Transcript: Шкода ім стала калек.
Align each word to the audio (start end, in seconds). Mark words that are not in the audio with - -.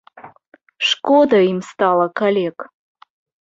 Шкода 0.87 1.41
ім 1.51 1.59
стала 1.69 2.05
калек. 2.23 2.57